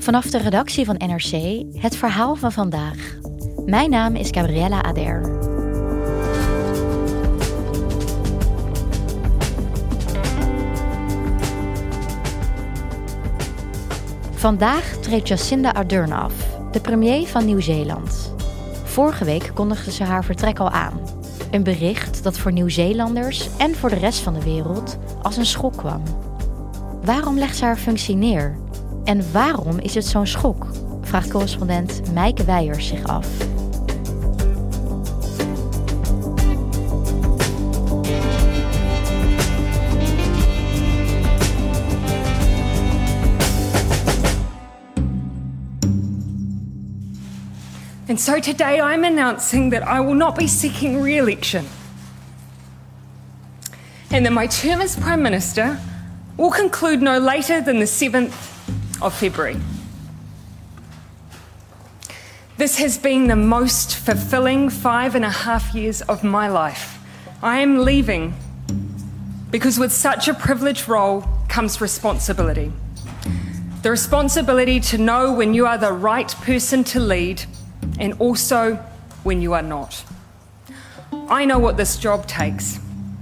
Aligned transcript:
Vanaf 0.00 0.26
de 0.26 0.38
redactie 0.38 0.84
van 0.84 0.94
NRC 0.98 1.64
het 1.74 1.96
verhaal 1.96 2.34
van 2.34 2.52
vandaag. 2.52 3.16
Mijn 3.66 3.90
naam 3.90 4.14
is 4.14 4.28
Gabriella 4.30 4.82
Ader. 4.82 5.38
Vandaag 14.30 14.84
treedt 14.84 15.28
Jacinda 15.28 15.70
Ardern 15.70 16.12
af, 16.12 16.32
de 16.72 16.80
premier 16.80 17.26
van 17.26 17.44
Nieuw-Zeeland. 17.44 18.34
Vorige 18.84 19.24
week 19.24 19.50
kondigde 19.54 19.92
ze 19.92 20.04
haar 20.04 20.24
vertrek 20.24 20.58
al 20.58 20.70
aan. 20.70 21.00
Een 21.50 21.62
bericht 21.62 22.22
dat 22.22 22.38
voor 22.38 22.52
Nieuw-Zeelanders 22.52 23.48
en 23.56 23.74
voor 23.74 23.88
de 23.88 23.98
rest 23.98 24.20
van 24.20 24.34
de 24.34 24.42
wereld 24.44 24.98
als 25.22 25.36
een 25.36 25.46
schok 25.46 25.76
kwam. 25.76 26.02
Waarom 27.04 27.38
legt 27.38 27.56
ze 27.56 27.64
haar 27.64 27.76
functie 27.76 28.16
neer? 28.16 28.58
En 29.04 29.32
waarom 29.32 29.78
is 29.78 29.94
het 29.94 30.06
zo'n 30.06 30.26
schok? 30.26 30.66
Vraagt 31.02 31.30
correspondent 31.30 32.12
Mijke 32.12 32.44
Weijers 32.44 32.86
zich 32.86 33.04
af. 33.04 33.26
And 48.08 48.20
so 48.20 48.40
today 48.40 48.80
I'm 48.80 49.04
announcing 49.04 49.70
that 49.70 49.84
I 49.84 50.00
will 50.00 50.16
not 50.16 50.34
be 50.36 50.48
seeking 50.48 51.00
re 51.00 51.18
election. 51.18 51.64
And 54.10 54.26
that 54.26 54.32
my 54.32 54.48
term 54.48 54.80
as 54.80 54.96
Prime 54.96 55.22
Minister 55.22 55.78
will 56.36 56.50
conclude 56.50 57.02
no 57.02 57.20
later 57.20 57.60
than 57.60 57.78
the 57.78 57.84
7th 57.84 58.49
of 59.02 59.14
February. 59.14 59.56
This 62.56 62.78
has 62.78 62.98
been 62.98 63.28
the 63.28 63.36
most 63.36 63.96
fulfilling 63.96 64.68
five 64.68 65.14
and 65.14 65.24
a 65.24 65.30
half 65.30 65.74
years 65.74 66.02
of 66.02 66.22
my 66.22 66.48
life. 66.48 66.98
I 67.42 67.60
am 67.60 67.78
leaving 67.78 68.34
because 69.50 69.78
with 69.78 69.92
such 69.92 70.28
a 70.28 70.34
privileged 70.34 70.86
role 70.86 71.24
comes 71.48 71.80
responsibility. 71.80 72.70
The 73.82 73.90
responsibility 73.90 74.78
to 74.80 74.98
know 74.98 75.32
when 75.32 75.54
you 75.54 75.66
are 75.66 75.78
the 75.78 75.92
right 75.92 76.28
person 76.42 76.84
to 76.84 77.00
lead 77.00 77.42
and 77.98 78.12
also 78.18 78.74
when 79.22 79.40
you 79.40 79.54
are 79.54 79.62
not. 79.62 80.04
I 81.28 81.46
know 81.46 81.58
what 81.58 81.76
this 81.76 81.96
job 81.96 82.26
takes, 82.26 82.78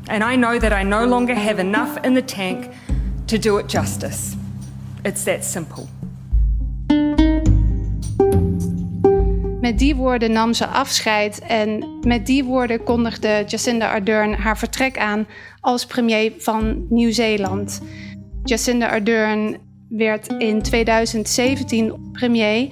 and 0.08 0.24
I 0.24 0.34
know 0.34 0.58
that 0.58 0.72
I 0.72 0.82
no 0.82 1.06
longer 1.06 1.34
have 1.34 1.58
enough 1.58 2.04
in 2.04 2.14
the 2.14 2.22
tank 2.22 2.74
to 3.28 3.38
do 3.38 3.58
it 3.58 3.68
justice. 3.68 4.34
It's 5.02 5.22
that 5.22 5.44
simple. 5.44 5.84
Met 9.60 9.78
die 9.78 9.96
woorden 9.96 10.32
nam 10.32 10.54
ze 10.54 10.66
afscheid 10.66 11.38
en 11.38 11.84
met 12.00 12.26
die 12.26 12.44
woorden 12.44 12.82
kondigde 12.82 13.44
Jacinda 13.46 13.90
Ardern 13.92 14.32
haar 14.32 14.58
vertrek 14.58 14.98
aan 14.98 15.26
als 15.60 15.86
premier 15.86 16.32
van 16.38 16.86
Nieuw-Zeeland. 16.88 17.80
Jacinda 18.44 18.88
Ardern 18.88 19.56
werd 19.88 20.26
in 20.26 20.62
2017 20.62 22.10
premier 22.12 22.68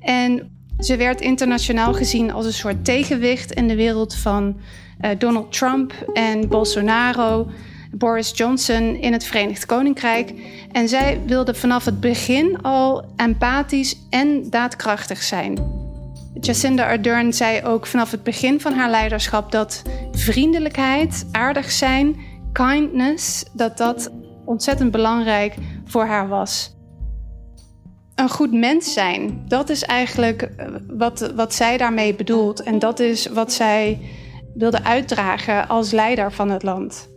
en 0.00 0.50
ze 0.78 0.96
werd 0.96 1.20
internationaal 1.20 1.92
gezien 1.92 2.32
als 2.32 2.46
een 2.46 2.52
soort 2.52 2.84
tegenwicht 2.84 3.52
in 3.52 3.68
de 3.68 3.76
wereld 3.76 4.14
van 4.14 4.56
uh, 5.00 5.10
Donald 5.18 5.52
Trump 5.52 5.92
en 6.12 6.48
Bolsonaro, 6.48 7.48
Boris 7.98 8.32
Johnson 8.34 8.96
in 8.96 9.12
het 9.12 9.24
Verenigd 9.24 9.66
Koninkrijk. 9.66 10.32
En 10.72 10.88
zij 10.88 11.20
wilde 11.26 11.54
vanaf 11.54 11.84
het 11.84 12.00
begin 12.00 12.62
al 12.62 13.04
empathisch 13.16 13.96
en 14.10 14.50
daadkrachtig 14.50 15.22
zijn. 15.22 15.84
Jacinda 16.40 16.88
Ardern 16.88 17.32
zei 17.32 17.64
ook 17.64 17.86
vanaf 17.86 18.10
het 18.10 18.22
begin 18.22 18.60
van 18.60 18.72
haar 18.72 18.90
leiderschap 18.90 19.52
dat 19.52 19.82
vriendelijkheid, 20.12 21.26
aardig 21.32 21.70
zijn, 21.70 22.16
kindness, 22.52 23.44
dat 23.52 23.76
dat 23.76 24.10
ontzettend 24.44 24.90
belangrijk 24.90 25.54
voor 25.84 26.04
haar 26.04 26.28
was 26.28 26.74
een 28.16 28.28
goed 28.28 28.52
mens 28.52 28.92
zijn. 28.92 29.44
Dat 29.48 29.68
is 29.68 29.82
eigenlijk 29.82 30.42
eh, 30.42 30.66
wat, 30.88 31.32
wat 31.34 31.54
zij 31.54 31.76
daarmee 31.76 32.14
bedoelt. 32.14 32.62
En 32.62 32.78
dat 32.78 33.00
is 33.00 33.26
wat 33.26 33.52
zij 33.52 34.00
wilde 34.54 34.84
uitdragen 34.84 35.68
als 35.68 35.90
leider 35.90 36.32
van 36.32 36.50
het 36.50 36.62
land. 36.62 37.08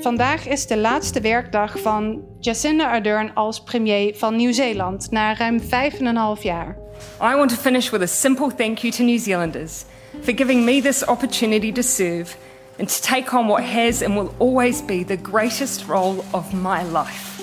Vandaag 0.00 0.48
is 0.48 0.66
de 0.66 0.76
laatste 0.76 1.20
werkdag 1.20 1.80
van 1.80 2.22
Jacinda 2.38 2.90
Ardern 2.90 3.34
als 3.34 3.62
premier 3.62 4.14
van 4.16 4.36
Nieuw-Zeeland 4.36 5.10
na 5.10 5.34
ruim 5.34 5.60
vijf 5.60 5.98
en 5.98 6.06
een 6.06 6.16
half 6.16 6.42
jaar. 6.42 6.76
I 7.22 7.34
want 7.36 7.50
to 7.50 7.56
finish 7.56 7.90
with 7.90 8.02
a 8.02 8.06
simple 8.06 8.54
thank 8.54 8.78
you 8.78 8.92
to 8.92 9.04
New 9.04 9.18
Zealanders 9.18 9.84
for 10.22 10.32
giving 10.36 10.64
me 10.64 10.82
this 10.82 11.06
opportunity 11.06 11.72
to 11.72 11.82
serve 11.82 12.36
and 12.78 12.88
to 12.88 13.14
take 13.14 13.36
on 13.36 13.46
what 13.46 13.62
has 13.62 14.02
and 14.02 14.14
will 14.14 14.34
always 14.38 14.84
be 14.84 15.04
the 15.04 15.18
greatest 15.22 15.86
role 15.86 16.24
of 16.30 16.52
my 16.52 16.82
life. 16.82 17.42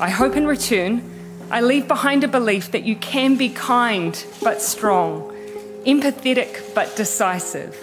I 0.00 0.10
hope 0.10 0.36
in 0.36 0.46
return 0.46 1.02
I 1.50 1.60
leave 1.60 1.86
behind 1.86 2.24
a 2.24 2.28
belief 2.28 2.70
that 2.70 2.82
you 2.84 2.96
can 2.96 3.36
be 3.36 3.48
kind 3.48 4.26
but 4.42 4.62
strong, 4.62 5.32
empathetic 5.84 6.74
but 6.74 6.96
decisive, 6.96 7.74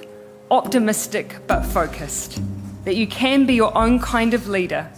optimistic 0.49 1.35
but 1.47 1.65
focused, 1.65 2.39
that 2.83 2.95
you 2.95 3.07
can 3.07 3.45
be 3.45 3.53
your 3.53 3.77
own 3.77 3.99
kind 3.99 4.33
of 4.33 4.47
leader, 4.47 4.89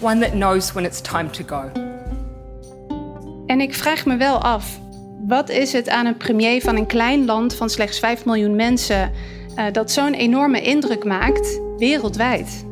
one 0.00 0.20
that 0.20 0.32
knows 0.32 0.72
when 0.72 0.84
it's 0.84 1.00
time 1.00 1.30
to 1.30 1.44
go. 1.44 1.70
En 3.46 3.60
ik 3.60 3.74
vraag 3.74 4.06
me 4.06 4.16
wel 4.16 4.42
af, 4.42 4.78
wat 5.26 5.48
is 5.48 5.72
het 5.72 5.88
aan 5.88 6.06
een 6.06 6.16
premier 6.16 6.60
van 6.62 6.76
een 6.76 6.86
klein 6.86 7.24
land 7.24 7.54
van 7.54 7.70
slechts 7.70 7.98
5 7.98 8.24
miljoen 8.24 8.56
mensen 8.56 9.12
uh, 9.56 9.64
dat 9.72 9.90
zo'n 9.90 10.14
enorme 10.14 10.62
indruk 10.62 11.04
maakt 11.04 11.60
wereldwijd? 11.76 12.66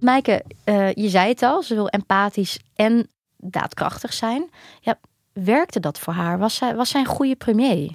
Maaike, 0.00 0.44
uh, 0.64 0.92
je 0.92 1.08
zei 1.08 1.28
het 1.28 1.42
al, 1.42 1.62
ze 1.62 1.74
wil 1.74 1.88
empathisch 1.88 2.58
en 2.74 3.08
daadkrachtig 3.36 4.12
zijn. 4.12 4.50
Ja, 4.80 4.98
werkte 5.32 5.80
dat 5.80 5.98
voor 5.98 6.12
haar? 6.12 6.38
Was 6.38 6.54
zij, 6.54 6.74
was 6.74 6.90
zij 6.90 7.00
een 7.00 7.06
goede 7.06 7.36
premier? 7.36 7.90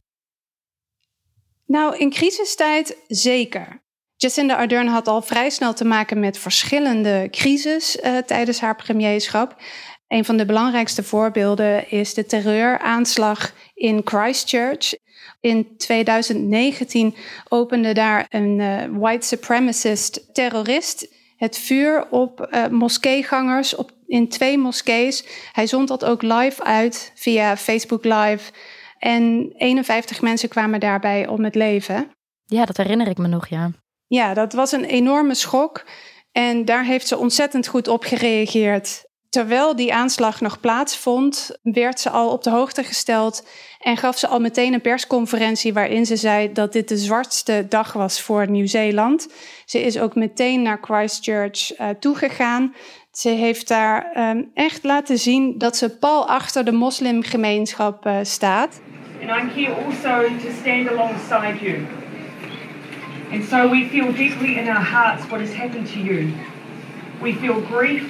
Nou, 1.66 1.98
in 1.98 2.10
crisistijd 2.10 2.98
zeker. 3.08 3.82
Jacinda 4.16 4.56
Ardern 4.56 4.88
had 4.88 5.08
al 5.08 5.22
vrij 5.22 5.50
snel 5.50 5.74
te 5.74 5.86
maken 5.86 6.20
met 6.20 6.38
verschillende 6.38 7.28
crisis 7.32 7.98
uh, 7.98 8.18
tijdens 8.18 8.60
haar 8.60 8.76
premierschap. 8.76 9.56
Een 10.08 10.26
van 10.26 10.38
de 10.38 10.46
belangrijkste 10.46 11.04
voorbeelden 11.04 11.90
is 11.90 12.14
de 12.14 12.26
terreuraanslag 12.26 13.54
in 13.74 14.02
Christchurch. 14.04 14.94
In 15.40 15.78
2019 15.78 17.16
opende 17.50 17.94
daar 17.94 18.26
een 18.30 18.60
uh, 18.60 19.00
white 19.00 19.28
supremacist 19.28 20.34
terrorist 20.34 21.08
het 21.38 21.58
vuur 21.58 22.08
op 22.10 22.48
uh, 22.52 22.68
moskeegangers 22.68 23.76
op, 23.76 23.92
in 24.08 24.30
twee 24.30 24.58
moskees. 24.58 25.26
Hij 25.52 25.68
zond 25.68 25.88
dat 25.88 26.06
ook 26.06 26.22
live 26.22 26.64
uit 26.64 27.12
via 27.16 27.58
Facebook 27.58 28.04
Live. 28.04 28.52
En 29.00 29.54
51 29.58 30.22
mensen 30.22 30.50
kwamen 30.50 30.80
daarbij 30.80 31.28
om 31.28 31.44
het 31.44 31.56
leven. 31.56 32.12
Ja, 32.46 32.66
dat 32.66 32.78
herinner 32.78 33.08
ik 33.08 33.18
me 33.18 33.28
nog, 33.28 33.48
ja. 33.48 33.72
Ja, 34.08 34.34
dat 34.34 34.54
was 34.54 34.72
een 34.72 34.86
enorme 34.86 35.36
schok. 35.36 35.86
En 36.32 36.66
daar 36.66 36.84
heeft 36.84 37.08
ze 37.08 37.18
ontzettend 37.18 37.68
goed 37.68 37.88
op 37.88 38.04
gereageerd. 38.04 39.07
Terwijl 39.38 39.76
die 39.76 39.94
aanslag 39.94 40.42
nog 40.42 40.60
plaatsvond, 40.60 41.58
werd 41.64 42.00
ze 42.00 42.10
al 42.10 42.30
op 42.30 42.44
de 42.44 42.50
hoogte 42.50 42.84
gesteld 42.84 43.48
en 43.80 43.98
gaf 43.98 44.18
ze 44.18 44.28
al 44.28 44.40
meteen 44.40 44.74
een 44.74 44.82
persconferentie 44.82 45.74
waarin 45.74 46.06
ze 46.06 46.16
zei 46.16 46.52
dat 46.54 46.74
dit 46.74 46.88
de 46.88 46.98
zwartste 46.98 47.66
dag 47.70 47.94
was 47.94 48.22
voor 48.22 48.50
Nieuw-Zeeland. 48.50 49.28
Ze 49.66 49.82
is 49.82 50.00
ook 50.00 50.16
meteen 50.16 50.62
naar 50.62 50.80
Christchurch 50.82 51.80
uh, 51.80 51.90
toegegaan. 52.00 52.74
Ze 53.12 53.30
heeft 53.30 53.68
daar 53.68 54.12
um, 54.18 54.52
echt 54.54 54.84
laten 54.84 55.18
zien 55.18 55.58
dat 55.58 55.78
ze 55.78 55.98
pal 55.98 56.28
achter 56.28 56.66
de 56.66 56.72
moslimgemeenschap 56.72 58.06
uh, 58.06 58.18
staat. 58.22 58.82
And 59.22 59.30
I'm 59.30 59.50
here 59.50 59.74
also 59.86 60.28
to 60.28 60.52
stand 60.62 60.90
alongside 60.90 61.66
you. 61.66 61.86
And 63.32 63.44
so 63.50 63.70
we 63.70 63.88
feel 63.92 64.14
deeply 64.14 64.58
in 64.58 64.68
our 64.68 64.86
hearts 64.92 65.28
what 65.28 65.40
has 65.40 65.54
happened 65.56 65.92
to 65.92 66.00
you. 66.00 66.34
We 67.22 67.34
feel 67.34 67.62
grief, 67.72 68.04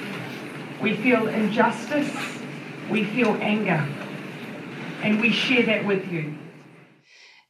we 0.80 0.94
feel 0.94 1.26
injustice, 1.26 2.10
we 2.90 3.04
feel 3.04 3.36
anger. 3.40 3.86
And 5.02 5.20
we 5.20 5.32
share 5.32 5.64
that 5.64 5.86
with 5.86 6.02
you. 6.10 6.24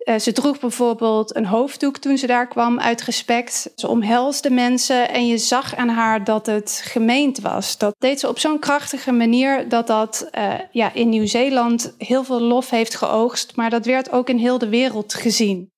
Uh, 0.08 0.18
ze 0.18 0.32
droeg 0.32 0.60
bijvoorbeeld 0.60 1.36
een 1.36 1.46
hoofddoek 1.46 1.96
toen 1.96 2.18
ze 2.18 2.26
daar 2.26 2.46
kwam 2.48 2.80
uit 2.80 3.02
respect. 3.02 3.70
Ze 3.74 3.88
omhelsde 3.88 4.50
mensen 4.50 5.08
en 5.08 5.26
je 5.26 5.38
zag 5.38 5.76
aan 5.76 5.88
haar 5.88 6.24
dat 6.24 6.46
het 6.46 6.80
gemeend 6.84 7.40
was. 7.40 7.78
Dat 7.78 7.94
deed 7.98 8.20
ze 8.20 8.28
op 8.28 8.38
zo'n 8.38 8.58
krachtige 8.58 9.12
manier 9.12 9.68
dat 9.68 9.86
dat 9.86 10.28
uh, 10.38 10.54
ja, 10.70 10.92
in 10.92 11.08
Nieuw-Zeeland 11.08 11.94
heel 11.98 12.24
veel 12.24 12.40
lof 12.40 12.70
heeft 12.70 12.94
geoogst. 12.94 13.56
Maar 13.56 13.70
dat 13.70 13.86
werd 13.86 14.12
ook 14.12 14.28
in 14.28 14.38
heel 14.38 14.58
de 14.58 14.68
wereld 14.68 15.14
gezien. 15.14 15.70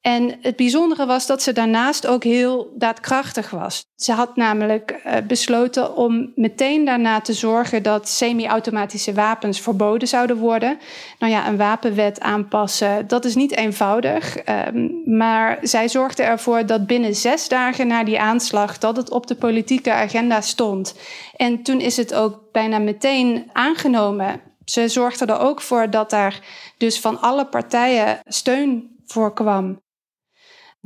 En 0.00 0.38
het 0.40 0.56
bijzondere 0.56 1.06
was 1.06 1.26
dat 1.26 1.42
ze 1.42 1.52
daarnaast 1.52 2.06
ook 2.06 2.24
heel 2.24 2.72
daadkrachtig 2.74 3.50
was. 3.50 3.84
Ze 3.94 4.12
had 4.12 4.36
namelijk 4.36 5.00
uh, 5.06 5.12
besloten 5.26 5.96
om 5.96 6.32
meteen 6.34 6.84
daarna 6.84 7.20
te 7.20 7.32
zorgen 7.32 7.82
dat 7.82 8.08
semi-automatische 8.08 9.12
wapens 9.12 9.60
verboden 9.60 10.08
zouden 10.08 10.36
worden. 10.36 10.78
Nou 11.18 11.32
ja, 11.32 11.48
een 11.48 11.56
wapenwet 11.56 12.20
aanpassen, 12.20 13.08
dat 13.08 13.24
is 13.24 13.34
niet 13.34 13.56
eenvoudig. 13.56 14.36
Um, 14.48 15.02
maar 15.04 15.58
zij 15.62 15.88
zorgde 15.88 16.22
ervoor 16.22 16.66
dat 16.66 16.86
binnen 16.86 17.14
zes 17.14 17.48
dagen 17.48 17.86
na 17.86 18.04
die 18.04 18.20
aanslag 18.20 18.78
dat 18.78 18.96
het 18.96 19.10
op 19.10 19.26
de 19.26 19.36
politieke 19.36 19.92
agenda 19.92 20.40
stond. 20.40 20.94
En 21.36 21.62
toen 21.62 21.80
is 21.80 21.96
het 21.96 22.14
ook 22.14 22.40
bijna 22.52 22.78
meteen 22.78 23.50
aangenomen. 23.52 24.40
Ze 24.64 24.88
zorgde 24.88 25.26
er 25.26 25.38
ook 25.38 25.60
voor 25.60 25.90
dat 25.90 26.10
daar 26.10 26.40
dus 26.78 27.00
van 27.00 27.20
alle 27.20 27.46
partijen 27.46 28.18
steun 28.24 28.96
voor 29.06 29.32
kwam. 29.32 29.84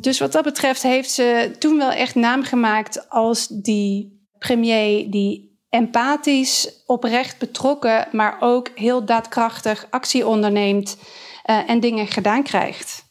Dus 0.01 0.19
wat 0.19 0.33
dat 0.33 0.45
betreft 0.45 0.83
heeft 0.83 1.11
ze 1.11 1.51
toen 1.59 1.77
wel 1.77 1.91
echt 1.91 2.15
naam 2.15 2.43
gemaakt 2.43 3.09
als 3.09 3.47
die 3.49 4.19
premier 4.39 5.11
die 5.11 5.59
empathisch, 5.69 6.83
oprecht 6.87 7.39
betrokken, 7.39 8.09
maar 8.13 8.37
ook 8.41 8.71
heel 8.75 9.05
daadkrachtig 9.05 9.87
actie 9.91 10.27
onderneemt 10.27 10.97
uh, 11.51 11.71
en 11.71 11.81
dingen 11.81 12.07
gedaan 12.07 12.43
krijgt. 12.43 13.09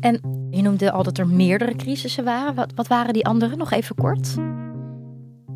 En 0.00 0.46
je 0.50 0.62
noemde 0.62 0.90
al 0.90 1.02
dat 1.02 1.18
er 1.18 1.26
meerdere 1.26 1.76
crisissen 1.76 2.24
waren. 2.24 2.54
Wat, 2.54 2.72
wat 2.74 2.86
waren 2.86 3.12
die 3.12 3.26
andere? 3.26 3.56
Nog 3.56 3.70
even 3.70 3.96
kort. 3.96 4.34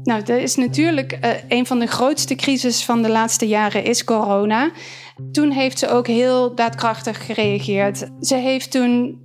Nou, 0.03 0.23
dat 0.23 0.39
is 0.39 0.57
natuurlijk 0.57 1.19
uh, 1.25 1.31
een 1.49 1.67
van 1.67 1.79
de 1.79 1.87
grootste 1.87 2.35
crises 2.35 2.85
van 2.85 3.03
de 3.03 3.09
laatste 3.11 3.47
jaren 3.49 3.85
is 3.85 4.05
corona. 4.05 4.71
Toen 5.33 5.51
heeft 5.51 5.79
ze 5.79 5.89
ook 5.89 6.07
heel 6.07 6.55
daadkrachtig 6.55 7.27
gereageerd. 7.27 8.11
Ze 8.21 8.35
heeft 8.35 8.71
toen 8.71 9.21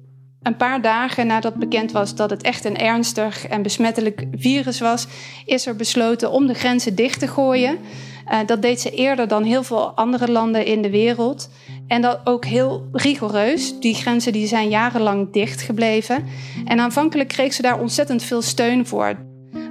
een 0.47 0.55
paar 0.55 0.81
dagen 0.81 1.27
nadat 1.27 1.55
bekend 1.55 1.91
was 1.91 2.15
dat 2.15 2.29
het 2.29 2.41
echt 2.41 2.65
een 2.65 2.77
ernstig 2.77 3.47
en 3.47 3.61
besmettelijk 3.61 4.25
virus 4.31 4.79
was, 4.79 5.07
is 5.45 5.65
er 5.65 5.75
besloten 5.75 6.31
om 6.31 6.47
de 6.47 6.53
grenzen 6.53 6.95
dicht 6.95 7.19
te 7.19 7.27
gooien. 7.27 7.77
Uh, 8.31 8.39
dat 8.45 8.61
deed 8.61 8.81
ze 8.81 8.89
eerder 8.89 9.27
dan 9.27 9.43
heel 9.43 9.63
veel 9.63 9.91
andere 9.91 10.31
landen 10.31 10.65
in 10.65 10.81
de 10.81 10.89
wereld. 10.89 11.49
En 11.87 12.01
dat 12.01 12.19
ook 12.23 12.45
heel 12.45 12.87
rigoureus. 12.91 13.79
Die 13.79 13.95
grenzen 13.95 14.31
die 14.31 14.47
zijn 14.47 14.69
jarenlang 14.69 15.33
dicht 15.33 15.61
gebleven. 15.61 16.25
En 16.65 16.79
aanvankelijk 16.79 17.29
kreeg 17.29 17.53
ze 17.53 17.61
daar 17.61 17.79
ontzettend 17.79 18.23
veel 18.23 18.41
steun 18.41 18.87
voor. 18.87 19.15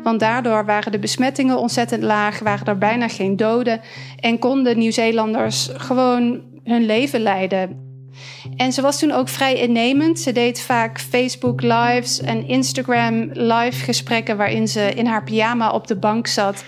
Want 0.03 0.21
daardoor 0.21 0.65
waren 0.65 0.93
de 0.93 0.99
besmettingen 0.99 1.59
ontzettend 1.59 2.03
laag, 2.03 2.39
waren 2.39 2.67
er 2.67 2.79
bijna 2.79 3.09
geen 3.09 3.37
doden 3.37 3.81
en 4.17 4.39
konden 4.39 4.79
Nieuw-Zeelanders 4.79 5.71
gewoon 5.73 6.43
hun 6.65 6.87
leven 6.87 7.21
leiden. 7.21 7.86
En 8.57 8.73
ze 8.73 8.83
was 8.83 8.99
toen 8.99 9.13
ook 9.13 9.29
vrij 9.29 9.55
innemend. 9.55 10.21
Ze 10.21 10.33
deed 10.33 10.61
vaak 10.61 11.01
Facebook 11.01 11.63
lives 11.63 12.21
en 12.21 12.47
Instagram 12.47 13.31
live 13.33 13.85
gesprekken 13.85 14.37
waarin 14.37 14.69
ze 14.69 14.93
in 14.95 15.07
haar 15.07 15.25
pyjama 15.25 15.71
op 15.71 15.87
de 15.87 15.97
bank 15.97 16.27
zat. 16.27 16.65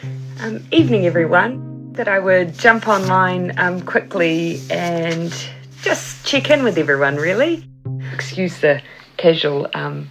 Um, 0.46 0.66
evening 0.68 1.04
everyone. 1.04 1.66
That 1.92 2.06
I 2.06 2.20
would 2.20 2.60
jump 2.62 2.86
online 2.86 3.62
um, 3.62 3.84
quickly 3.84 4.60
and 4.70 5.50
just 5.82 6.26
check 6.26 6.48
in 6.48 6.62
with 6.62 6.76
everyone 6.76 7.20
really. 7.20 7.68
Excuse 8.12 8.58
the 8.60 8.80
casual 9.16 9.68
um, 9.74 10.08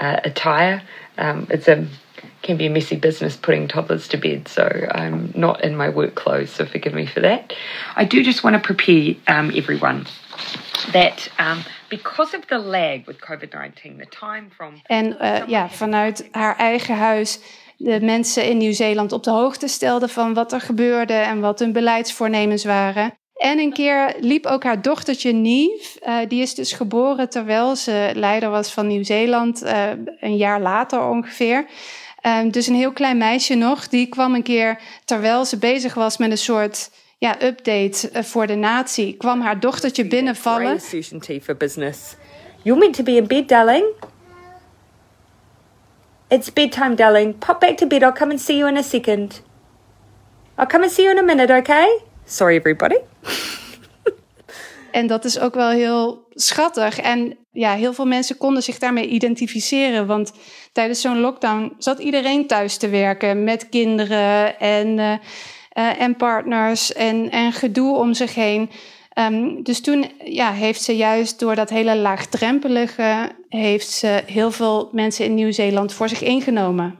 uh, 0.00 0.16
attire. 0.22 0.82
Um, 1.18 1.44
it's 1.48 1.68
a 1.68 1.84
can 2.42 2.56
be 2.56 2.66
a 2.66 2.70
messy 2.70 2.96
business 2.96 3.36
putting 3.36 3.68
toddlers 3.68 4.08
to 4.08 4.16
bed, 4.16 4.48
so 4.48 4.62
I'm 4.90 5.32
not 5.34 5.64
in 5.64 5.76
my 5.76 5.88
work 5.88 6.14
clothes, 6.14 6.50
so 6.50 6.64
forgive 6.64 6.94
me 6.94 7.06
for 7.06 7.20
that. 7.20 7.52
I 7.96 8.04
do 8.04 8.22
just 8.22 8.44
want 8.44 8.54
to 8.54 8.60
prepare 8.60 9.16
um, 9.26 9.50
everyone 9.54 10.06
that 10.92 11.30
um, 11.40 11.62
because 11.88 12.36
of 12.36 12.44
the 12.44 12.58
lag 12.58 13.04
with 13.06 13.16
COVID-19, 13.16 13.98
the 13.98 14.08
time 14.08 14.48
from. 14.54 14.80
En 14.82 15.16
uh, 15.20 15.46
ja, 15.46 15.68
vanuit 15.68 16.28
haar 16.30 16.56
eigen 16.56 16.96
huis 16.96 17.38
de 17.76 18.00
mensen 18.00 18.44
in 18.44 18.56
Nieuw-Zeeland 18.56 19.12
op 19.12 19.22
de 19.22 19.30
hoogte 19.30 19.68
stelde 19.68 20.08
van 20.08 20.34
wat 20.34 20.52
er 20.52 20.60
gebeurde 20.60 21.14
en 21.14 21.40
wat 21.40 21.58
hun 21.58 21.72
beleidsvoornemens 21.72 22.64
waren. 22.64 23.18
En 23.36 23.58
een 23.58 23.72
keer 23.72 24.14
liep 24.20 24.46
ook 24.46 24.64
haar 24.64 24.82
dochtertje 24.82 25.32
Nieve. 25.32 26.00
Uh, 26.06 26.18
die 26.28 26.42
is 26.42 26.54
dus 26.54 26.72
geboren 26.72 27.30
terwijl 27.30 27.76
ze 27.76 28.10
leider 28.14 28.50
was 28.50 28.72
van 28.72 28.86
Nieuw-Zeeland, 28.86 29.62
uh, 29.62 29.90
een 30.20 30.36
jaar 30.36 30.60
later 30.60 31.08
ongeveer. 31.08 31.66
Um, 32.22 32.50
dus 32.50 32.66
een 32.66 32.74
heel 32.74 32.92
klein 32.92 33.16
meisje 33.16 33.54
nog, 33.54 33.88
die 33.88 34.06
kwam 34.06 34.34
een 34.34 34.42
keer 34.42 34.80
terwijl 35.04 35.44
ze 35.44 35.58
bezig 35.58 35.94
was 35.94 36.16
met 36.16 36.30
een 36.30 36.38
soort 36.38 36.90
ja, 37.18 37.42
update 37.42 38.10
uh, 38.12 38.22
voor 38.22 38.46
de 38.46 38.54
natie, 38.54 39.16
kwam 39.16 39.40
haar 39.40 39.60
dochtertje 39.60 40.06
binnenvallen. 40.06 40.78
Tea 41.20 41.40
for 41.40 41.56
business. 41.56 42.14
You're 42.62 42.80
meant 42.80 42.96
to 42.96 43.02
be 43.02 43.12
in 43.12 43.26
bed, 43.26 43.48
darling. 43.48 43.84
It's 46.28 46.52
bedtime, 46.52 46.94
darling. 46.94 47.38
Pop 47.38 47.60
back 47.60 47.76
to 47.76 47.86
bed. 47.86 48.02
I'll 48.02 48.12
come 48.12 48.30
and 48.30 48.40
see 48.40 48.56
you 48.56 48.68
in 48.68 48.76
a 48.76 48.82
second. 48.82 49.42
I'll 50.58 50.66
come 50.66 50.82
and 50.82 50.92
see 50.92 51.04
you 51.04 51.16
in 51.16 51.18
a 51.18 51.34
minute, 51.34 51.52
okay? 51.52 52.00
Sorry, 52.24 52.56
everybody. 52.56 52.96
En 54.96 55.06
dat 55.06 55.24
is 55.24 55.38
ook 55.38 55.54
wel 55.54 55.70
heel 55.70 56.26
schattig. 56.30 56.98
En 56.98 57.38
ja, 57.52 57.74
heel 57.74 57.92
veel 57.92 58.06
mensen 58.06 58.36
konden 58.36 58.62
zich 58.62 58.78
daarmee 58.78 59.06
identificeren. 59.06 60.06
Want 60.06 60.32
tijdens 60.72 61.00
zo'n 61.00 61.20
lockdown 61.20 61.74
zat 61.78 61.98
iedereen 61.98 62.46
thuis 62.46 62.76
te 62.76 62.88
werken 62.88 63.44
met 63.44 63.68
kinderen 63.68 64.58
en, 64.58 64.98
uh, 64.98 65.12
uh, 65.78 66.00
en 66.00 66.16
partners 66.16 66.92
en, 66.92 67.30
en 67.30 67.52
gedoe 67.52 67.96
om 67.96 68.14
zich 68.14 68.34
heen. 68.34 68.70
Um, 69.18 69.62
dus 69.62 69.80
toen 69.80 70.10
ja, 70.24 70.52
heeft 70.52 70.82
ze 70.82 70.96
juist 70.96 71.38
door 71.38 71.54
dat 71.54 71.70
hele 71.70 71.96
laagdrempelige, 71.96 73.30
heeft 73.48 73.90
ze 73.90 74.22
heel 74.26 74.50
veel 74.50 74.88
mensen 74.92 75.24
in 75.24 75.34
Nieuw-Zeeland 75.34 75.92
voor 75.92 76.08
zich 76.08 76.22
ingenomen. 76.22 76.98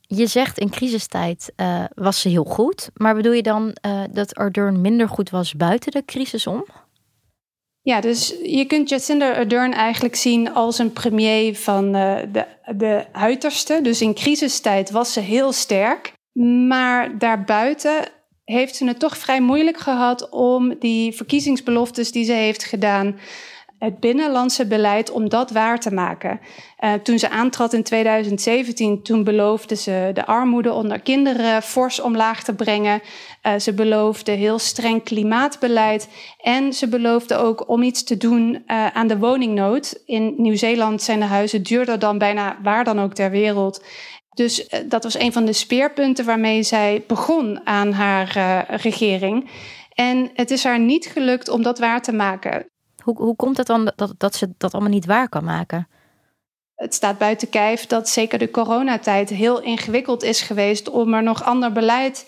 Je 0.00 0.26
zegt 0.26 0.58
in 0.58 0.70
crisistijd 0.70 1.52
uh, 1.56 1.84
was 1.94 2.20
ze 2.20 2.28
heel 2.28 2.44
goed. 2.44 2.90
Maar 2.94 3.14
bedoel 3.14 3.32
je 3.32 3.42
dan 3.42 3.76
dat 4.10 4.34
Ardern 4.34 4.80
minder 4.80 5.08
goed 5.08 5.30
was 5.30 5.54
buiten 5.54 5.92
de 5.92 6.04
crisis 6.04 6.46
om? 6.46 6.64
Ja, 7.82 8.00
dus 8.00 8.34
je 8.42 8.64
kunt 8.64 8.88
Jacinda 8.88 9.34
Ardern 9.34 9.72
eigenlijk 9.72 10.16
zien 10.16 10.52
als 10.52 10.78
een 10.78 10.92
premier 10.92 11.56
van 11.56 11.96
uh, 11.96 12.16
de, 12.32 12.46
de 12.76 13.06
uiterste. 13.12 13.80
Dus 13.82 14.00
in 14.00 14.14
crisistijd 14.14 14.90
was 14.90 15.12
ze 15.12 15.20
heel 15.20 15.52
sterk. 15.52 16.12
Maar 16.68 17.18
daarbuiten 17.18 18.08
heeft 18.44 18.76
ze 18.76 18.86
het 18.86 18.98
toch 18.98 19.18
vrij 19.18 19.40
moeilijk 19.40 19.78
gehad 19.78 20.28
om 20.28 20.78
die 20.78 21.12
verkiezingsbeloftes 21.12 22.12
die 22.12 22.24
ze 22.24 22.32
heeft 22.32 22.64
gedaan 22.64 23.18
het 23.78 24.00
binnenlandse 24.00 24.66
beleid 24.66 25.10
om 25.10 25.28
dat 25.28 25.50
waar 25.50 25.80
te 25.80 25.94
maken. 25.94 26.40
Uh, 26.80 26.92
toen 26.92 27.18
ze 27.18 27.30
aantrad 27.30 27.72
in 27.72 27.82
2017, 27.82 29.02
toen 29.02 29.24
beloofde 29.24 29.76
ze 29.76 30.10
de 30.14 30.26
armoede 30.26 30.72
onder 30.72 31.00
kinderen 31.00 31.62
fors 31.62 32.00
omlaag 32.00 32.42
te 32.42 32.54
brengen. 32.54 33.00
Uh, 33.46 33.58
ze 33.58 33.72
beloofde 33.72 34.32
heel 34.32 34.58
streng 34.58 35.04
klimaatbeleid. 35.04 36.08
En 36.40 36.72
ze 36.72 36.88
beloofde 36.88 37.36
ook 37.36 37.68
om 37.68 37.82
iets 37.82 38.04
te 38.04 38.16
doen 38.16 38.50
uh, 38.66 38.86
aan 38.86 39.06
de 39.06 39.18
woningnood. 39.18 40.02
In 40.06 40.34
Nieuw-Zeeland 40.36 41.02
zijn 41.02 41.20
de 41.20 41.26
huizen 41.26 41.62
duurder 41.62 41.98
dan 41.98 42.18
bijna 42.18 42.58
waar 42.62 42.84
dan 42.84 43.00
ook 43.00 43.14
ter 43.14 43.30
wereld. 43.30 43.82
Dus 44.38 44.68
dat 44.86 45.02
was 45.02 45.18
een 45.18 45.32
van 45.32 45.44
de 45.44 45.52
speerpunten 45.52 46.24
waarmee 46.24 46.62
zij 46.62 47.04
begon 47.06 47.66
aan 47.66 47.92
haar 47.92 48.64
regering. 48.70 49.50
En 49.92 50.30
het 50.34 50.50
is 50.50 50.64
haar 50.64 50.80
niet 50.80 51.06
gelukt 51.06 51.48
om 51.48 51.62
dat 51.62 51.78
waar 51.78 52.02
te 52.02 52.12
maken. 52.12 52.66
Hoe, 53.02 53.16
hoe 53.16 53.36
komt 53.36 53.56
het 53.56 53.66
dan 53.66 53.92
dat, 53.96 54.14
dat 54.18 54.34
ze 54.34 54.48
dat 54.58 54.72
allemaal 54.72 54.92
niet 54.92 55.06
waar 55.06 55.28
kan 55.28 55.44
maken? 55.44 55.88
Het 56.74 56.94
staat 56.94 57.18
buiten 57.18 57.48
kijf 57.48 57.86
dat 57.86 58.08
zeker 58.08 58.38
de 58.38 58.50
coronatijd 58.50 59.28
heel 59.28 59.62
ingewikkeld 59.62 60.22
is 60.22 60.40
geweest 60.40 60.88
om 60.88 61.14
er 61.14 61.22
nog 61.22 61.42
ander 61.42 61.72
beleid 61.72 62.26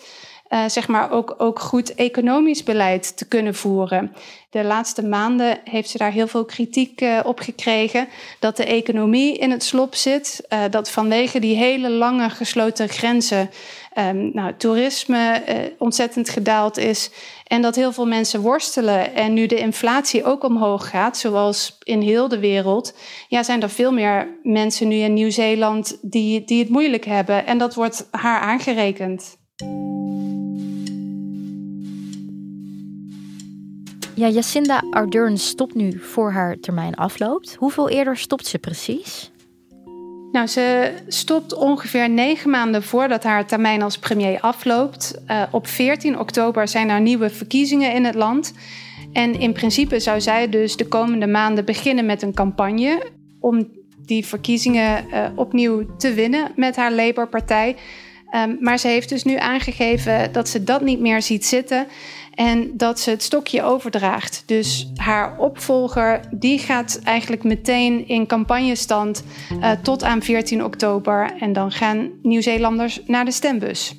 uh, 0.51 0.65
zeg 0.69 0.89
maar 0.89 1.11
ook, 1.11 1.35
ook 1.39 1.59
goed 1.59 1.95
economisch 1.95 2.63
beleid 2.63 3.17
te 3.17 3.29
kunnen 3.29 3.55
voeren. 3.55 4.13
De 4.51 4.65
laatste 4.65 5.03
maanden 5.03 5.59
heeft 5.65 5.91
ze 5.91 5.99
daar 5.99 6.13
heel 6.13 6.27
veel 6.27 6.45
kritiek 6.45 7.01
uh, 7.01 7.21
op 7.25 7.39
gekregen. 7.41 8.09
Dat 8.39 8.57
de 8.57 8.65
economie 8.65 9.39
in 9.39 9.51
het 9.51 9.63
slop 9.63 9.95
zit. 9.95 10.47
Uh, 10.53 10.61
dat 10.71 10.91
vanwege 10.91 11.39
die 11.39 11.57
hele 11.57 11.91
lange 11.91 12.31
gesloten 12.31 12.89
grenzen 12.89 13.51
um, 13.99 14.31
nou, 14.35 14.55
toerisme 14.57 15.43
ontzettend 15.79 16.29
gedaald 16.29 16.79
is. 16.79 17.11
En 17.47 17.63
dat 17.63 17.77
heel 17.77 17.93
veel 17.93 18.07
mensen 18.07 18.41
worstelen. 18.41 19.15
En 19.15 19.33
nu 19.33 19.47
de 19.47 19.59
inflatie 19.59 20.25
ook 20.25 20.45
omhoog 20.45 20.89
gaat, 20.91 21.17
zoals 21.17 21.79
in 21.83 22.01
heel 22.01 22.29
de 22.29 22.39
wereld, 22.39 22.95
ja, 23.29 23.43
zijn 23.43 23.63
er 23.63 23.71
veel 23.71 23.93
meer 23.93 24.39
mensen 24.43 24.89
nu 24.89 24.97
in 24.97 25.15
Nieuw-Zeeland 25.15 25.99
die, 26.03 26.45
die 26.45 26.59
het 26.59 26.69
moeilijk 26.69 27.05
hebben. 27.05 27.47
En 27.47 27.59
dat 27.59 27.75
wordt 27.75 28.09
haar 28.11 28.41
aangerekend. 28.41 29.39
Ja, 34.21 34.29
Jacinda 34.29 34.83
Ardern 34.91 35.39
stopt 35.39 35.75
nu 35.75 35.99
voor 35.99 36.33
haar 36.33 36.57
termijn 36.59 36.95
afloopt. 36.95 37.55
Hoeveel 37.59 37.89
eerder 37.89 38.17
stopt 38.17 38.47
ze 38.47 38.59
precies? 38.59 39.31
Nou, 40.33 40.47
ze 40.47 40.93
stopt 41.07 41.55
ongeveer 41.55 42.11
negen 42.11 42.51
maanden 42.51 42.83
voordat 42.83 43.23
haar 43.23 43.47
termijn 43.47 43.83
als 43.83 43.99
premier 43.99 44.41
afloopt. 44.41 45.21
Uh, 45.29 45.43
op 45.51 45.67
14 45.67 46.19
oktober 46.19 46.69
zijn 46.69 46.89
er 46.89 47.01
nieuwe 47.01 47.31
verkiezingen 47.31 47.95
in 47.95 48.05
het 48.05 48.15
land. 48.15 48.53
En 49.13 49.41
in 49.41 49.53
principe 49.53 50.01
zou 50.01 50.21
zij 50.21 50.49
dus 50.49 50.77
de 50.77 50.89
komende 50.89 51.27
maanden 51.27 51.65
beginnen 51.65 52.07
met 52.07 52.23
een 52.23 52.35
campagne 52.35 53.07
om 53.39 53.69
die 54.07 54.27
verkiezingen 54.27 55.05
uh, 55.09 55.27
opnieuw 55.35 55.97
te 55.97 56.15
winnen 56.15 56.53
met 56.57 56.77
haar 56.77 56.93
Labour-partij. 56.93 57.77
Um, 58.35 58.57
maar 58.61 58.79
ze 58.79 58.89
heeft 58.89 59.09
dus 59.09 59.25
nu 59.25 59.37
aangegeven 59.37 60.33
dat 60.33 60.49
ze 60.49 60.65
dat 60.65 60.81
niet 60.81 61.01
meer 61.01 61.23
ziet 61.23 61.47
zitten 61.47 61.87
en 62.41 62.77
dat 62.77 63.01
ze 63.01 63.11
het 63.11 63.23
stokje 63.23 63.63
overdraagt. 63.63 64.43
Dus 64.47 64.91
haar 64.97 65.39
opvolger 65.39 66.21
die 66.31 66.59
gaat 66.59 67.01
eigenlijk 67.05 67.45
meteen 67.45 68.09
in 68.09 68.27
campagnestand 68.27 69.25
uh, 69.51 69.71
tot 69.83 70.03
aan 70.03 70.23
14 70.23 70.65
oktober. 70.65 71.33
En 71.41 71.53
dan 71.53 71.71
gaan 71.71 72.11
Nieuw-Zeelanders 72.23 73.01
naar 73.07 73.25
de 73.25 73.31
stembus. 73.31 73.95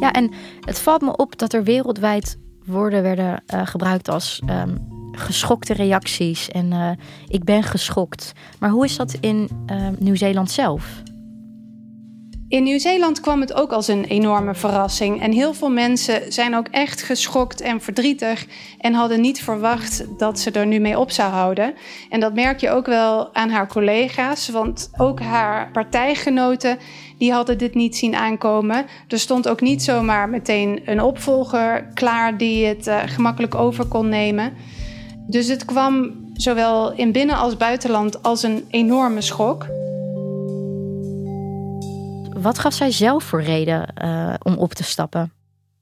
Ja, 0.00 0.12
en 0.12 0.30
het 0.60 0.78
valt 0.78 1.02
me 1.02 1.16
op 1.16 1.38
dat 1.38 1.52
er 1.52 1.64
wereldwijd 1.64 2.38
woorden 2.64 3.02
werden 3.02 3.42
uh, 3.54 3.66
gebruikt 3.66 4.08
als 4.08 4.42
um, 4.50 4.88
geschokte 5.12 5.72
reacties 5.72 6.48
en 6.48 6.72
uh, 6.72 6.90
ik 7.28 7.44
ben 7.44 7.62
geschokt. 7.62 8.32
Maar 8.58 8.70
hoe 8.70 8.84
is 8.84 8.96
dat 8.96 9.16
in 9.20 9.48
Nieuw-Zeeland 9.98 10.50
zelf? 10.50 11.02
In 12.52 12.62
Nieuw-Zeeland 12.62 13.20
kwam 13.20 13.40
het 13.40 13.52
ook 13.52 13.72
als 13.72 13.88
een 13.88 14.04
enorme 14.04 14.54
verrassing. 14.54 15.20
En 15.20 15.32
heel 15.32 15.54
veel 15.54 15.70
mensen 15.70 16.32
zijn 16.32 16.56
ook 16.56 16.66
echt 16.70 17.02
geschokt 17.02 17.60
en 17.60 17.80
verdrietig. 17.80 18.46
En 18.78 18.94
hadden 18.94 19.20
niet 19.20 19.42
verwacht 19.42 20.04
dat 20.18 20.38
ze 20.38 20.50
er 20.50 20.66
nu 20.66 20.78
mee 20.78 20.98
op 20.98 21.10
zou 21.10 21.32
houden. 21.32 21.74
En 22.10 22.20
dat 22.20 22.34
merk 22.34 22.60
je 22.60 22.70
ook 22.70 22.86
wel 22.86 23.34
aan 23.34 23.50
haar 23.50 23.68
collega's. 23.68 24.48
Want 24.48 24.90
ook 24.96 25.20
haar 25.20 25.70
partijgenoten 25.70 26.78
die 27.18 27.32
hadden 27.32 27.58
dit 27.58 27.74
niet 27.74 27.96
zien 27.96 28.14
aankomen. 28.14 28.86
Er 29.08 29.18
stond 29.18 29.48
ook 29.48 29.60
niet 29.60 29.82
zomaar 29.82 30.28
meteen 30.28 30.82
een 30.84 31.02
opvolger 31.02 31.90
klaar 31.94 32.38
die 32.38 32.66
het 32.66 32.86
uh, 32.86 33.00
gemakkelijk 33.06 33.54
over 33.54 33.84
kon 33.84 34.08
nemen. 34.08 34.52
Dus 35.26 35.48
het 35.48 35.64
kwam 35.64 36.10
zowel 36.32 36.92
in 36.92 37.12
binnen- 37.12 37.36
als 37.36 37.56
buitenland 37.56 38.22
als 38.22 38.42
een 38.42 38.64
enorme 38.70 39.20
schok. 39.20 39.66
Wat 42.42 42.58
gaf 42.58 42.74
zij 42.74 42.90
zelf 42.90 43.24
voor 43.24 43.42
reden 43.42 43.94
uh, 44.04 44.34
om 44.42 44.56
op 44.56 44.72
te 44.72 44.84
stappen? 44.84 45.32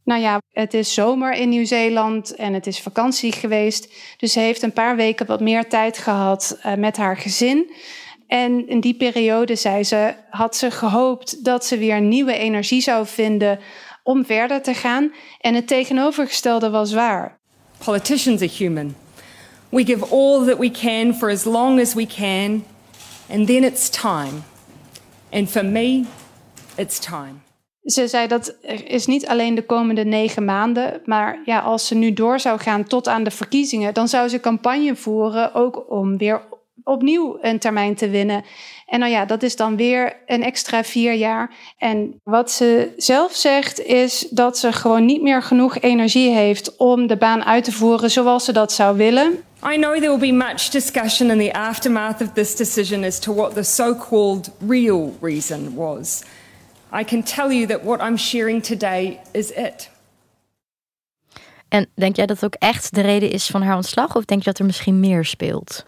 Nou 0.05 0.21
ja, 0.21 0.41
het 0.53 0.75
is 0.75 0.95
zomer 0.95 1.33
in 1.33 1.49
Nieuw-Zeeland 1.49 2.35
en 2.35 2.55
het 2.55 2.67
is 2.67 2.81
vakantie 2.81 3.33
geweest. 3.33 3.93
Dus 4.17 4.33
ze 4.33 4.41
heeft 4.41 4.63
een 4.63 4.73
paar 4.73 4.97
weken 4.97 5.27
wat 5.27 5.41
meer 5.41 5.69
tijd 5.69 5.99
gehad 5.99 6.59
uh, 6.67 6.75
met 6.75 6.97
haar 6.97 7.17
gezin. 7.17 7.73
En 8.27 8.69
in 8.69 8.81
die 8.81 8.95
periode, 8.95 9.57
zei 9.57 9.85
ze, 9.85 10.15
had 10.31 10.57
ze 10.57 10.71
gehoopt 10.71 11.45
dat 11.45 11.65
ze 11.65 11.79
weer 11.79 12.01
nieuwe 12.01 12.37
energie 12.37 12.81
zou 12.81 13.07
vinden 13.07 13.59
om 14.03 14.25
verder 14.25 14.63
te 14.63 14.75
gaan. 14.75 15.13
En 15.41 15.55
het 15.55 15.67
tegenovergestelde 15.67 16.71
was 16.71 16.93
waar. 16.93 17.39
Politicians 17.85 18.43
are 18.43 18.51
human. 18.57 18.95
We 19.69 19.85
give 19.85 20.05
all 20.11 20.47
that 20.47 20.59
we 20.59 20.71
can 20.71 21.15
for 21.15 21.31
as 21.31 21.45
long 21.45 21.81
as 21.81 21.95
we 21.95 22.07
can, 22.07 22.65
and 23.31 23.47
then 23.47 23.65
it's 23.65 23.89
time. 23.89 24.43
And 25.33 25.51
for 25.51 25.65
me, 25.65 26.05
It's 26.81 26.99
time. 26.99 27.35
Ze 27.83 28.09
zei 28.09 28.27
dat 28.27 28.55
is 28.85 29.07
niet 29.07 29.27
alleen 29.27 29.55
de 29.55 29.67
komende 29.67 30.05
negen 30.05 30.45
maanden, 30.45 31.01
maar 31.05 31.39
ja, 31.45 31.59
als 31.59 31.87
ze 31.87 31.95
nu 31.95 32.13
door 32.13 32.41
zou 32.41 32.59
gaan 32.59 32.85
tot 32.85 33.09
aan 33.09 33.25
de 33.25 33.31
verkiezingen, 33.31 33.95
dan 33.95 34.09
zou 34.09 34.29
ze 34.29 34.41
campagne 34.41 34.97
voeren 34.97 35.55
ook 35.55 35.91
om 35.91 36.19
weer 36.19 36.43
opnieuw 36.85 37.39
een 37.41 37.59
termijn 37.59 37.95
te 37.95 38.09
winnen. 38.09 38.45
En 38.87 38.99
nou 38.99 39.13
ja, 39.13 39.25
dat 39.25 39.43
is 39.43 39.57
dan 39.57 39.77
weer 39.77 40.17
een 40.27 40.43
extra 40.43 40.85
vier 40.85 41.13
jaar. 41.13 41.55
En 41.79 42.21
wat 42.25 42.51
ze 42.51 42.93
zelf 42.97 43.33
zegt 43.33 43.81
is 43.81 44.27
dat 44.31 44.59
ze 44.59 44.73
gewoon 44.73 45.05
niet 45.05 45.23
meer 45.23 45.43
genoeg 45.43 45.79
energie 45.81 46.31
heeft 46.31 46.77
om 46.77 47.07
de 47.07 47.17
baan 47.17 47.45
uit 47.45 47.65
te 47.65 47.73
voeren 47.73 48.11
zoals 48.11 48.45
ze 48.45 48.53
dat 48.53 48.73
zou 48.73 48.97
willen. 48.97 49.43
I 49.73 49.77
know 49.77 49.95
there 49.95 50.19
will 50.19 50.31
be 50.31 50.45
much 50.45 50.69
discussion 50.71 51.31
in 51.31 51.39
the 51.39 51.53
aftermath 51.53 52.21
of 52.21 52.33
this 52.33 52.57
decision 52.57 53.05
as 53.05 53.19
to 53.19 53.35
what 53.35 53.55
the 53.55 53.63
so-called 53.63 54.51
real 54.67 55.17
reason 55.21 55.75
was. 55.75 56.23
I 56.93 57.05
can 57.05 57.23
tell 57.23 57.57
you 57.57 57.67
that 57.67 57.83
what 57.83 58.01
I'm 58.01 58.17
sharing 58.17 58.63
today 58.63 59.21
is 59.33 59.51
it. 59.51 59.91
En 61.69 61.89
denk 61.95 62.17
jij 62.17 62.27
dat 62.27 62.41
het 62.41 62.45
ook 62.45 62.63
echt 62.63 62.95
de 62.95 63.01
reden 63.01 63.31
is 63.31 63.47
van 63.47 63.63
haar 63.63 63.77
ontslag, 63.77 64.17
of 64.17 64.25
denk 64.25 64.41
je 64.41 64.51
dat 64.51 64.59
er 64.59 64.65
misschien 64.65 65.01
meer 65.01 65.25
speelt? 65.25 65.85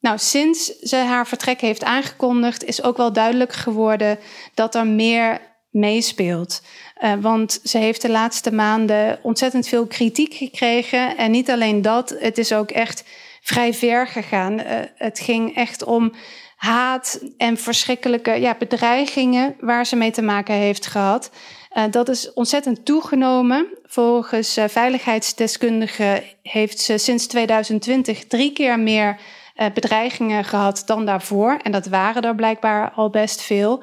Nou, 0.00 0.18
sinds 0.18 0.78
ze 0.78 0.96
haar 0.96 1.26
vertrek 1.26 1.60
heeft 1.60 1.84
aangekondigd, 1.84 2.64
is 2.64 2.82
ook 2.82 2.96
wel 2.96 3.12
duidelijk 3.12 3.52
geworden 3.52 4.18
dat 4.54 4.74
er 4.74 4.86
meer 4.86 5.40
meespeelt. 5.70 6.62
Uh, 7.02 7.12
want 7.20 7.60
ze 7.64 7.78
heeft 7.78 8.02
de 8.02 8.10
laatste 8.10 8.52
maanden 8.52 9.18
ontzettend 9.22 9.68
veel 9.68 9.86
kritiek 9.86 10.34
gekregen. 10.34 11.16
En 11.16 11.30
niet 11.30 11.50
alleen 11.50 11.82
dat, 11.82 12.16
het 12.18 12.38
is 12.38 12.52
ook 12.52 12.70
echt 12.70 13.04
vrij 13.40 13.74
ver 13.74 14.06
gegaan. 14.06 14.60
Uh, 14.60 14.66
het 14.96 15.20
ging 15.20 15.56
echt 15.56 15.84
om 15.84 16.12
haat 16.58 17.20
en 17.36 17.56
verschrikkelijke 17.56 18.30
ja, 18.30 18.56
bedreigingen 18.58 19.56
waar 19.60 19.86
ze 19.86 19.96
mee 19.96 20.10
te 20.10 20.22
maken 20.22 20.54
heeft 20.54 20.86
gehad. 20.86 21.30
Uh, 21.76 21.84
dat 21.90 22.08
is 22.08 22.32
ontzettend 22.32 22.84
toegenomen. 22.84 23.66
Volgens 23.82 24.58
uh, 24.58 24.64
veiligheidsdeskundigen 24.68 26.22
heeft 26.42 26.80
ze 26.80 26.98
sinds 26.98 27.26
2020 27.26 28.24
drie 28.26 28.52
keer 28.52 28.78
meer 28.78 29.20
uh, 29.56 29.66
bedreigingen 29.74 30.44
gehad 30.44 30.82
dan 30.86 31.06
daarvoor. 31.06 31.58
En 31.62 31.72
dat 31.72 31.86
waren 31.86 32.22
er 32.22 32.34
blijkbaar 32.34 32.90
al 32.90 33.10
best 33.10 33.42
veel. 33.42 33.82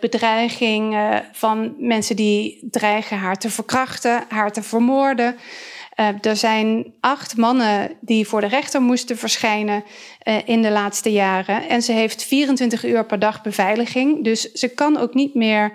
bedreiging 0.00 0.96
van 1.32 1.74
mensen 1.78 2.16
die 2.16 2.68
dreigen 2.70 3.18
haar 3.18 3.36
te 3.36 3.50
verkrachten, 3.50 4.24
haar 4.28 4.52
te 4.52 4.62
vermoorden. 4.62 5.36
Uh, 5.96 6.08
er 6.20 6.36
zijn 6.36 6.94
acht 7.00 7.36
mannen 7.36 7.96
die 8.00 8.26
voor 8.26 8.40
de 8.40 8.46
rechter 8.46 8.82
moesten 8.82 9.18
verschijnen 9.18 9.84
uh, 10.24 10.36
in 10.44 10.62
de 10.62 10.70
laatste 10.70 11.12
jaren. 11.12 11.68
En 11.68 11.82
ze 11.82 11.92
heeft 11.92 12.24
24 12.24 12.84
uur 12.84 13.06
per 13.06 13.18
dag 13.18 13.42
beveiliging. 13.42 14.24
Dus 14.24 14.52
ze 14.52 14.68
kan 14.68 14.96
ook 14.96 15.14
niet 15.14 15.34
meer 15.34 15.72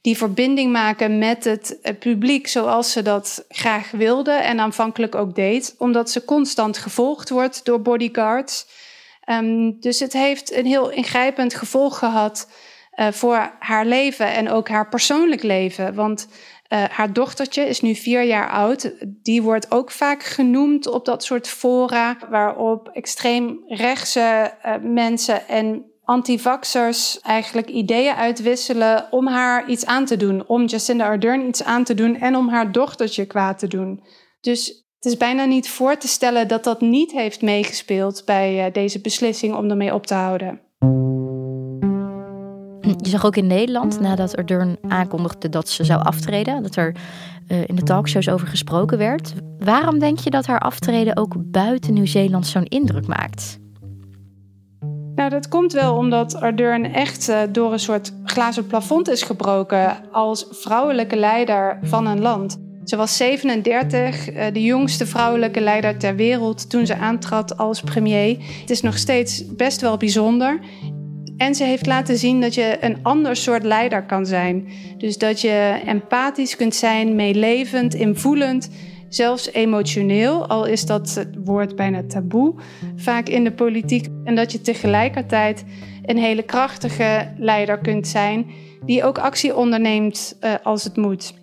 die 0.00 0.16
verbinding 0.16 0.72
maken 0.72 1.18
met 1.18 1.44
het 1.44 1.78
uh, 1.82 1.98
publiek 1.98 2.48
zoals 2.48 2.92
ze 2.92 3.02
dat 3.02 3.44
graag 3.48 3.90
wilde 3.90 4.32
en 4.32 4.60
aanvankelijk 4.60 5.14
ook 5.14 5.34
deed, 5.34 5.74
omdat 5.78 6.10
ze 6.10 6.24
constant 6.24 6.78
gevolgd 6.78 7.28
wordt 7.28 7.64
door 7.64 7.82
bodyguards. 7.82 8.66
Um, 9.30 9.80
dus 9.80 10.00
het 10.00 10.12
heeft 10.12 10.52
een 10.52 10.66
heel 10.66 10.90
ingrijpend 10.90 11.54
gevolg 11.54 11.98
gehad 11.98 12.48
voor 13.10 13.52
haar 13.58 13.86
leven 13.86 14.32
en 14.32 14.50
ook 14.50 14.68
haar 14.68 14.88
persoonlijk 14.88 15.42
leven. 15.42 15.94
Want 15.94 16.28
uh, 16.72 16.84
haar 16.84 17.12
dochtertje 17.12 17.62
is 17.62 17.80
nu 17.80 17.94
vier 17.94 18.22
jaar 18.22 18.50
oud. 18.50 18.92
Die 19.22 19.42
wordt 19.42 19.70
ook 19.70 19.90
vaak 19.90 20.22
genoemd 20.22 20.86
op 20.86 21.04
dat 21.04 21.24
soort 21.24 21.48
fora, 21.48 22.16
waarop 22.30 22.88
extreem 22.88 23.58
rechtse 23.66 24.54
uh, 24.66 24.74
mensen 24.82 25.48
en 25.48 25.84
antivaxers 26.04 27.20
eigenlijk 27.20 27.68
ideeën 27.68 28.14
uitwisselen 28.14 29.06
om 29.10 29.26
haar 29.26 29.68
iets 29.68 29.86
aan 29.86 30.04
te 30.04 30.16
doen. 30.16 30.46
Om 30.46 30.64
Jacinda 30.64 31.04
Ardern 31.04 31.48
iets 31.48 31.64
aan 31.64 31.84
te 31.84 31.94
doen 31.94 32.16
en 32.16 32.36
om 32.36 32.48
haar 32.48 32.72
dochtertje 32.72 33.26
kwaad 33.26 33.58
te 33.58 33.68
doen. 33.68 34.04
Dus 34.40 34.66
het 34.96 35.04
is 35.12 35.16
bijna 35.16 35.44
niet 35.44 35.68
voor 35.68 35.96
te 35.96 36.08
stellen 36.08 36.48
dat 36.48 36.64
dat 36.64 36.80
niet 36.80 37.12
heeft 37.12 37.42
meegespeeld 37.42 38.22
bij 38.24 38.66
uh, 38.66 38.72
deze 38.72 39.00
beslissing 39.00 39.54
om 39.54 39.70
ermee 39.70 39.94
op 39.94 40.06
te 40.06 40.14
houden. 40.14 40.60
Je 42.96 43.08
zag 43.08 43.24
ook 43.24 43.36
in 43.36 43.46
Nederland, 43.46 44.00
nadat 44.00 44.36
Ardern 44.36 44.76
aankondigde 44.88 45.48
dat 45.48 45.68
ze 45.68 45.84
zou 45.84 46.02
aftreden, 46.02 46.62
dat 46.62 46.76
er 46.76 46.94
uh, 47.48 47.58
in 47.66 47.74
de 47.74 47.82
talkshows 47.82 48.28
over 48.28 48.46
gesproken 48.46 48.98
werd. 48.98 49.32
Waarom 49.58 49.98
denk 49.98 50.18
je 50.18 50.30
dat 50.30 50.46
haar 50.46 50.60
aftreden 50.60 51.16
ook 51.16 51.34
buiten 51.36 51.94
Nieuw-Zeeland 51.94 52.46
zo'n 52.46 52.64
indruk 52.64 53.06
maakt? 53.06 53.60
Nou, 55.14 55.30
dat 55.30 55.48
komt 55.48 55.72
wel 55.72 55.96
omdat 55.96 56.40
Ardern 56.40 56.92
echt 56.92 57.28
uh, 57.28 57.40
door 57.50 57.72
een 57.72 57.78
soort 57.78 58.12
glazen 58.24 58.66
plafond 58.66 59.08
is 59.08 59.22
gebroken 59.22 60.10
als 60.12 60.46
vrouwelijke 60.50 61.16
leider 61.16 61.78
van 61.82 62.06
een 62.06 62.20
land. 62.20 62.58
Ze 62.84 62.96
was 62.96 63.16
37, 63.16 64.32
uh, 64.32 64.44
de 64.52 64.62
jongste 64.62 65.06
vrouwelijke 65.06 65.60
leider 65.60 65.98
ter 65.98 66.16
wereld 66.16 66.70
toen 66.70 66.86
ze 66.86 66.96
aantrad 66.96 67.56
als 67.56 67.80
premier. 67.80 68.36
Het 68.60 68.70
is 68.70 68.80
nog 68.80 68.98
steeds 68.98 69.54
best 69.56 69.80
wel 69.80 69.96
bijzonder. 69.96 70.58
En 71.42 71.54
ze 71.54 71.64
heeft 71.64 71.86
laten 71.86 72.18
zien 72.18 72.40
dat 72.40 72.54
je 72.54 72.76
een 72.80 72.98
ander 73.02 73.36
soort 73.36 73.62
leider 73.62 74.02
kan 74.02 74.26
zijn. 74.26 74.68
Dus 74.98 75.18
dat 75.18 75.40
je 75.40 75.82
empathisch 75.86 76.56
kunt 76.56 76.74
zijn, 76.74 77.16
meelevend, 77.16 77.94
invoelend, 77.94 78.70
zelfs 79.08 79.52
emotioneel, 79.52 80.46
al 80.46 80.66
is 80.66 80.86
dat 80.86 81.26
woord 81.44 81.76
bijna 81.76 82.02
taboe 82.06 82.54
vaak 82.96 83.28
in 83.28 83.44
de 83.44 83.52
politiek. 83.52 84.08
En 84.24 84.34
dat 84.34 84.52
je 84.52 84.60
tegelijkertijd 84.60 85.64
een 86.02 86.18
hele 86.18 86.42
krachtige 86.42 87.32
leider 87.36 87.78
kunt 87.78 88.08
zijn, 88.08 88.46
die 88.84 89.04
ook 89.04 89.18
actie 89.18 89.56
onderneemt 89.56 90.36
uh, 90.40 90.54
als 90.62 90.84
het 90.84 90.96
moet. 90.96 91.34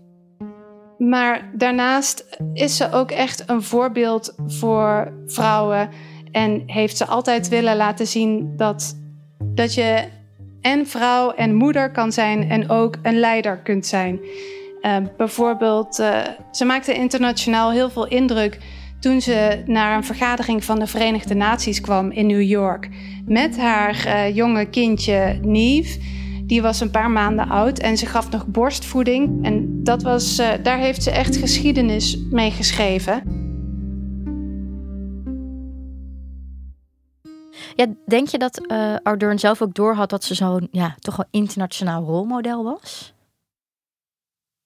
Maar 0.97 1.51
daarnaast 1.53 2.37
is 2.53 2.77
ze 2.77 2.91
ook 2.91 3.11
echt 3.11 3.43
een 3.49 3.63
voorbeeld 3.63 4.33
voor 4.47 5.13
vrouwen 5.25 5.89
en 6.31 6.63
heeft 6.65 6.97
ze 6.97 7.05
altijd 7.05 7.47
willen 7.47 7.75
laten 7.75 8.07
zien 8.07 8.53
dat 8.57 8.97
dat 9.43 9.73
je 9.73 10.07
en 10.61 10.87
vrouw 10.87 11.31
en 11.31 11.55
moeder 11.55 11.91
kan 11.91 12.11
zijn 12.11 12.49
en 12.49 12.69
ook 12.69 12.95
een 13.01 13.19
leider 13.19 13.57
kunt 13.57 13.85
zijn. 13.85 14.19
Uh, 14.81 14.97
bijvoorbeeld, 15.17 15.99
uh, 15.99 16.21
ze 16.51 16.65
maakte 16.65 16.93
internationaal 16.93 17.71
heel 17.71 17.89
veel 17.89 18.07
indruk 18.07 18.57
toen 18.99 19.21
ze 19.21 19.63
naar 19.65 19.95
een 19.95 20.03
vergadering 20.03 20.63
van 20.63 20.79
de 20.79 20.87
Verenigde 20.87 21.33
Naties 21.33 21.81
kwam 21.81 22.11
in 22.11 22.27
New 22.27 22.41
York. 22.41 22.89
Met 23.25 23.57
haar 23.57 24.05
uh, 24.05 24.35
jonge 24.35 24.65
kindje 24.65 25.39
Neve. 25.41 25.99
Die 26.43 26.61
was 26.61 26.79
een 26.79 26.91
paar 26.91 27.11
maanden 27.11 27.49
oud 27.49 27.79
en 27.79 27.97
ze 27.97 28.05
gaf 28.05 28.29
nog 28.29 28.47
borstvoeding. 28.47 29.45
En 29.45 29.83
dat 29.83 30.03
was, 30.03 30.41
daar 30.63 30.77
heeft 30.77 31.03
ze 31.03 31.11
echt 31.11 31.37
geschiedenis 31.37 32.17
mee 32.29 32.51
geschreven. 32.51 33.23
Ja, 37.79 37.85
denk 38.05 38.27
je 38.27 38.37
dat 38.37 38.61
uh, 38.67 39.31
zelf 39.35 39.61
ook 39.61 39.73
doorhad 39.73 40.09
dat 40.09 40.23
ze 40.23 40.35
zo'n 40.35 40.67
ja, 40.71 40.95
toch 40.99 41.15
wel 41.15 41.25
internationaal 41.31 42.03
rolmodel 42.03 42.63
was? 42.63 43.13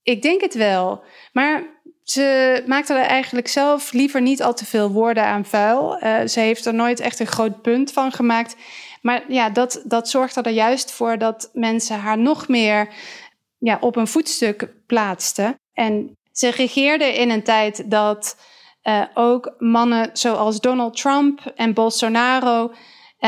Ik 0.04 0.22
denk 0.22 0.42
het 0.42 0.54
wel. 0.54 1.04
Maar 1.32 1.64
ze 2.04 2.64
maakte 2.68 2.94
er 2.94 3.06
eigenlijk 3.06 3.48
zelf 3.48 3.92
liever 3.92 4.22
niet 4.22 4.44
al 4.44 4.54
te 4.54 4.66
veel 4.66 4.92
woorden 4.92 5.26
aan 5.26 5.46
vuil. 5.46 6.04
Uh, 6.04 6.26
ze 6.26 6.40
heeft 6.40 6.66
er 6.66 6.74
nooit 6.74 7.00
echt 7.00 7.20
een 7.20 7.28
groot 7.28 7.62
punt 7.62 7.92
van 7.92 8.12
gemaakt. 8.12 8.56
Maar 9.02 9.24
ja, 9.28 9.50
dat, 9.50 9.84
dat 9.86 10.10
zorgde 10.10 10.42
er 10.42 10.52
juist 10.52 10.92
voor 10.92 11.18
dat 11.18 11.50
mensen 11.54 12.00
haar 12.00 12.18
nog 12.18 12.48
meer 12.48 12.94
ja, 13.58 13.78
op 13.82 13.96
een 13.96 14.08
voetstuk 14.08 14.70
plaatsten. 14.86 15.56
En 15.74 16.18
ze 16.32 16.50
regeerde 16.50 17.18
in 17.18 17.30
een 17.30 17.44
tijd 17.44 17.92
dat 17.92 18.38
uh, 18.84 19.04
ook 19.14 19.56
mannen 19.58 20.10
zoals 20.14 20.60
Donald 20.60 20.98
Trump 20.98 21.52
en 21.56 21.74
Bolsonaro 21.74 22.72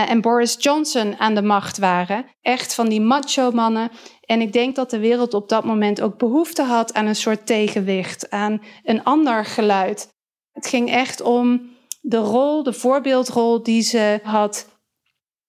en 0.04 0.22
Boris 0.22 0.56
Johnson 0.60 1.20
aan 1.20 1.36
de 1.36 1.42
macht 1.42 1.78
waren. 1.78 2.26
Echt 2.42 2.74
van 2.74 2.90
die 2.90 3.02
macho 3.02 3.52
mannen. 3.52 3.92
En 4.22 4.42
ik 4.42 4.54
denk 4.54 4.76
dat 4.76 4.90
de 4.90 5.00
wereld 5.00 5.34
op 5.34 5.50
dat 5.50 5.64
moment 5.64 6.02
ook 6.02 6.18
behoefte 6.18 6.64
had 6.64 6.94
aan 6.94 7.06
een 7.06 7.16
soort 7.16 7.46
tegenwicht, 7.46 8.30
aan 8.30 8.62
een 8.84 9.04
ander 9.04 9.46
geluid. 9.46 10.14
Het 10.52 10.68
ging 10.68 10.90
echt 10.90 11.22
om 11.22 11.70
de 12.02 12.18
rol, 12.18 12.64
de 12.64 12.74
voorbeeldrol 12.74 13.64
die 13.64 13.82
ze 13.82 14.20
had. 14.24 14.68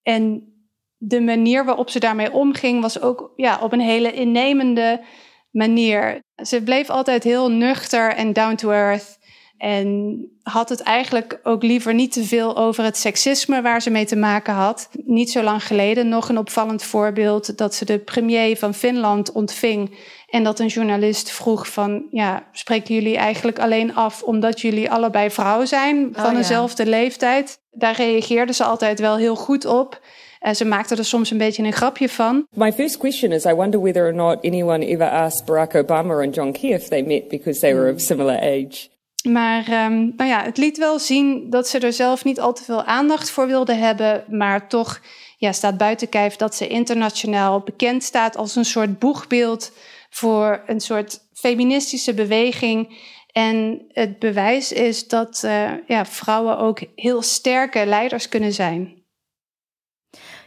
En 0.02 0.52
de 0.96 1.20
manier 1.20 1.64
waarop 1.64 1.90
ze 1.90 1.98
daarmee 1.98 2.32
omging 2.32 2.80
was 2.80 3.00
ook 3.00 3.32
ja, 3.36 3.58
op 3.62 3.72
een 3.72 3.80
hele 3.80 4.12
innemende 4.12 5.04
manier. 5.50 6.20
Ze 6.42 6.62
bleef 6.62 6.90
altijd 6.90 7.24
heel 7.24 7.50
nuchter 7.50 8.14
en 8.14 8.32
down 8.32 8.54
to 8.54 8.70
earth. 8.70 9.15
En 9.58 10.18
had 10.42 10.68
het 10.68 10.80
eigenlijk 10.80 11.40
ook 11.42 11.62
liever 11.62 11.94
niet 11.94 12.12
te 12.12 12.24
veel 12.24 12.56
over 12.56 12.84
het 12.84 12.96
seksisme 12.96 13.62
waar 13.62 13.82
ze 13.82 13.90
mee 13.90 14.04
te 14.04 14.16
maken 14.16 14.54
had. 14.54 14.88
Niet 15.04 15.30
zo 15.30 15.42
lang 15.42 15.66
geleden 15.66 16.08
nog 16.08 16.28
een 16.28 16.38
opvallend 16.38 16.82
voorbeeld 16.82 17.58
dat 17.58 17.74
ze 17.74 17.84
de 17.84 17.98
premier 17.98 18.56
van 18.56 18.74
Finland 18.74 19.32
ontving. 19.32 19.98
En 20.26 20.44
dat 20.44 20.58
een 20.58 20.66
journalist 20.66 21.30
vroeg 21.30 21.68
van, 21.68 22.06
ja, 22.10 22.48
spreken 22.52 22.94
jullie 22.94 23.16
eigenlijk 23.16 23.58
alleen 23.58 23.94
af 23.94 24.22
omdat 24.22 24.60
jullie 24.60 24.90
allebei 24.90 25.30
vrouw 25.30 25.64
zijn 25.64 26.08
van 26.12 26.30
oh, 26.30 26.36
dezelfde 26.36 26.86
leeftijd? 26.86 27.58
Daar 27.70 27.96
reageerde 27.96 28.52
ze 28.52 28.64
altijd 28.64 29.00
wel 29.00 29.16
heel 29.16 29.36
goed 29.36 29.64
op. 29.64 30.00
En 30.40 30.56
ze 30.56 30.64
maakte 30.64 30.96
er 30.96 31.04
soms 31.04 31.30
een 31.30 31.38
beetje 31.38 31.62
een 31.62 31.72
grapje 31.72 32.08
van. 32.08 32.46
My 32.50 32.72
first 32.72 32.96
question 32.96 33.32
is 33.32 33.44
I 33.44 33.52
wonder 33.52 33.80
whether 33.80 34.06
or 34.06 34.14
not 34.14 34.44
anyone 34.44 34.86
ever 34.86 35.08
asked 35.08 35.46
Barack 35.46 35.74
Obama 35.74 36.22
and 36.22 36.34
John 36.34 36.52
Key 36.52 36.70
if 36.70 36.88
they 36.88 37.02
met 37.02 37.28
because 37.28 37.60
they 37.60 37.74
were 37.74 37.92
of 37.92 38.00
similar 38.00 38.38
age. 38.40 38.94
Maar 39.26 39.84
um, 39.86 40.12
nou 40.16 40.30
ja, 40.30 40.42
het 40.42 40.56
liet 40.56 40.78
wel 40.78 40.98
zien 40.98 41.50
dat 41.50 41.68
ze 41.68 41.78
er 41.78 41.92
zelf 41.92 42.24
niet 42.24 42.40
al 42.40 42.52
te 42.52 42.64
veel 42.64 42.84
aandacht 42.84 43.30
voor 43.30 43.46
wilde 43.46 43.74
hebben. 43.74 44.24
Maar 44.28 44.68
toch 44.68 45.00
ja, 45.36 45.52
staat 45.52 45.76
buiten 45.76 46.08
kijf 46.08 46.36
dat 46.36 46.54
ze 46.54 46.66
internationaal 46.66 47.60
bekend 47.60 48.02
staat 48.02 48.36
als 48.36 48.56
een 48.56 48.64
soort 48.64 48.98
boegbeeld 48.98 49.72
voor 50.10 50.62
een 50.66 50.80
soort 50.80 51.20
feministische 51.32 52.14
beweging. 52.14 53.00
En 53.32 53.84
het 53.88 54.18
bewijs 54.18 54.72
is 54.72 55.08
dat 55.08 55.42
uh, 55.44 55.70
ja, 55.86 56.06
vrouwen 56.06 56.58
ook 56.58 56.80
heel 56.94 57.22
sterke 57.22 57.86
leiders 57.86 58.28
kunnen 58.28 58.52
zijn. 58.52 59.04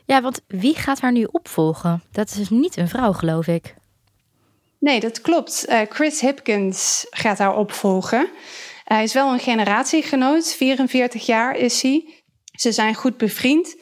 Ja, 0.05 0.21
want 0.21 0.41
wie 0.47 0.75
gaat 0.75 0.99
haar 1.01 1.11
nu 1.11 1.27
opvolgen? 1.31 2.03
Dat 2.11 2.29
is 2.29 2.35
dus 2.35 2.49
niet 2.49 2.77
een 2.77 2.87
vrouw, 2.87 3.13
geloof 3.13 3.47
ik. 3.47 3.75
Nee, 4.79 4.99
dat 4.99 5.21
klopt. 5.21 5.65
Uh, 5.69 5.81
Chris 5.89 6.21
Hipkins 6.21 7.07
gaat 7.09 7.37
haar 7.37 7.55
opvolgen. 7.57 8.29
Hij 8.89 9.03
is 9.03 9.13
wel 9.13 9.33
een 9.33 9.39
generatiegenoot, 9.39 10.53
44 10.53 11.25
jaar 11.25 11.55
is 11.55 11.81
hij. 11.81 12.23
Ze 12.51 12.71
zijn 12.71 12.95
goed 12.95 13.17
bevriend. 13.17 13.75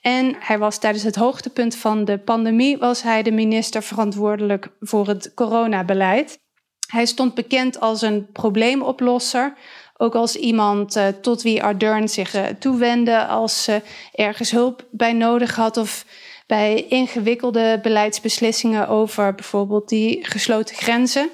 En 0.00 0.36
hij 0.38 0.58
was 0.58 0.78
tijdens 0.78 1.04
het 1.04 1.16
hoogtepunt 1.16 1.76
van 1.76 2.04
de 2.04 2.18
pandemie 2.18 2.78
was 2.78 3.02
hij 3.02 3.22
de 3.22 3.30
minister 3.30 3.82
verantwoordelijk 3.82 4.68
voor 4.80 5.06
het 5.08 5.34
coronabeleid. 5.34 6.38
Hij 6.86 7.06
stond 7.06 7.34
bekend 7.34 7.80
als 7.80 8.02
een 8.02 8.32
probleemoplosser, 8.32 9.54
ook 9.96 10.14
als 10.14 10.36
iemand 10.36 10.96
uh, 10.96 11.08
tot 11.08 11.42
wie 11.42 11.62
Ardern 11.62 12.08
zich 12.08 12.34
uh, 12.34 12.46
toewendde 12.46 13.26
als 13.26 13.62
ze 13.62 13.82
ergens 14.12 14.50
hulp 14.50 14.86
bij 14.90 15.12
nodig 15.12 15.56
had 15.56 15.76
of 15.76 16.04
bij 16.46 16.86
ingewikkelde 16.88 17.78
beleidsbeslissingen 17.82 18.88
over 18.88 19.34
bijvoorbeeld 19.34 19.88
die 19.88 20.26
gesloten 20.26 20.76
grenzen. 20.76 21.30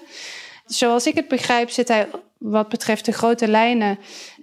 Zoals 0.66 1.07
ik 1.07 1.14
het 1.14 1.29
begrijp 1.29 1.70
zit 1.70 1.88
hij 1.88 2.09
wat 2.38 2.68
betreft 2.68 3.05
de 3.05 3.12
grote 3.12 3.48
lijnen 3.48 3.98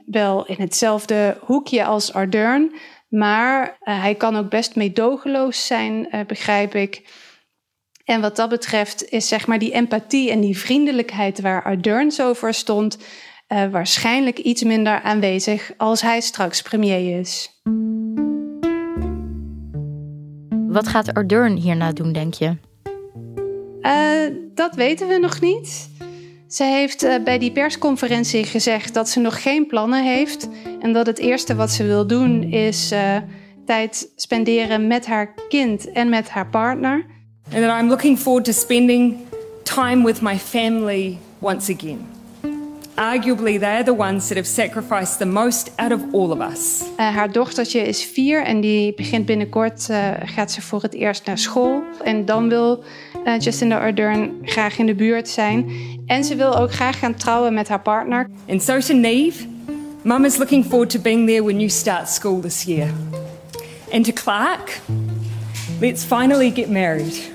wel 0.05 0.45
in 0.45 0.55
hetzelfde 0.59 1.37
hoekje 1.41 1.85
als 1.85 2.13
Ardern. 2.13 2.75
Maar 3.07 3.65
uh, 3.65 4.01
hij 4.01 4.15
kan 4.15 4.35
ook 4.35 4.49
best 4.49 4.75
meedogenloos 4.75 5.65
zijn, 5.65 6.07
uh, 6.11 6.25
begrijp 6.27 6.75
ik. 6.75 7.01
En 8.05 8.21
wat 8.21 8.35
dat 8.35 8.49
betreft 8.49 9.09
is 9.09 9.27
zeg 9.27 9.47
maar 9.47 9.59
die 9.59 9.71
empathie 9.71 10.31
en 10.31 10.39
die 10.39 10.57
vriendelijkheid 10.57 11.41
waar 11.41 11.63
Ardern 11.63 12.11
zo 12.11 12.33
voor 12.33 12.53
stond, 12.53 12.97
uh, 13.47 13.65
waarschijnlijk 13.71 14.39
iets 14.39 14.63
minder 14.63 15.01
aanwezig 15.01 15.71
als 15.77 16.01
hij 16.01 16.21
straks 16.21 16.61
premier 16.61 17.19
is. 17.19 17.61
Wat 20.67 20.87
gaat 20.87 21.13
Ardern 21.13 21.55
hierna 21.55 21.91
doen, 21.91 22.13
denk 22.13 22.33
je? 22.33 22.55
dat 24.53 24.75
weten 24.75 25.07
we 25.07 25.17
nog 25.17 25.41
niet. 25.41 25.89
Ze 26.53 26.63
heeft 26.63 27.03
uh, 27.03 27.15
bij 27.23 27.37
die 27.37 27.51
persconferentie 27.51 28.43
gezegd 28.43 28.93
dat 28.93 29.09
ze 29.09 29.19
nog 29.19 29.41
geen 29.41 29.67
plannen 29.67 30.03
heeft 30.03 30.47
en 30.79 30.93
dat 30.93 31.05
het 31.05 31.19
eerste 31.19 31.55
wat 31.55 31.71
ze 31.71 31.85
wil 31.85 32.07
doen 32.07 32.43
is 32.43 32.91
uh, 32.91 33.17
tijd 33.65 34.11
spenderen 34.15 34.87
met 34.87 35.05
haar 35.05 35.33
kind 35.49 35.91
en 35.91 36.09
met 36.09 36.29
haar 36.29 36.47
partner. 36.47 37.05
And 37.53 37.81
I'm 37.81 37.87
looking 37.87 38.19
forward 38.19 38.45
to 38.45 38.51
spending 38.51 39.15
time 39.63 40.05
with 40.05 40.21
my 40.21 40.37
family 40.37 41.17
once 41.39 41.73
again. 41.73 42.12
Arguably, 42.95 43.59
they're 43.59 43.83
the 43.83 43.95
ones 43.95 44.27
that 44.27 44.37
have 44.37 44.47
sacrificed 44.47 45.17
the 45.17 45.25
most 45.25 45.71
out 45.75 45.91
of 45.91 46.01
all 46.13 46.31
of 46.31 46.39
us. 46.51 46.81
Uh, 46.81 47.15
haar 47.15 47.31
dochtertje 47.31 47.79
is 47.79 48.03
vier 48.03 48.43
en 48.43 48.61
die 48.61 48.93
begint 48.93 49.25
binnenkort, 49.25 49.87
uh, 49.91 50.11
gaat 50.25 50.51
ze 50.51 50.61
voor 50.61 50.81
het 50.81 50.93
eerst 50.93 51.25
naar 51.25 51.37
school. 51.37 51.83
En 52.03 52.25
dan 52.25 52.49
wil 52.49 52.83
uh, 53.25 53.39
Jacinda 53.39 53.79
Ardern 53.79 54.31
graag 54.41 54.77
in 54.77 54.85
de 54.85 54.95
buurt 54.95 55.29
zijn. 55.29 55.71
En 56.05 56.23
ze 56.23 56.35
wil 56.35 56.57
ook 56.57 56.71
graag 56.71 56.99
gaan 56.99 57.15
trouwen 57.15 57.53
met 57.53 57.67
haar 57.67 57.81
partner. 57.81 58.29
And 58.49 58.63
so 58.63 58.79
to 58.79 58.93
Neve, 58.93 59.45
Mum 60.03 60.25
is 60.25 60.37
looking 60.37 60.65
forward 60.65 60.89
to 60.89 60.99
being 60.99 61.27
there 61.27 61.43
when 61.43 61.59
you 61.59 61.69
start 61.69 62.09
school 62.09 62.41
this 62.41 62.63
year. 62.63 62.89
And 63.91 64.05
to 64.05 64.11
Clark, 64.11 64.79
let's 65.79 66.03
finally 66.03 66.51
get 66.51 66.69
married. 66.69 67.32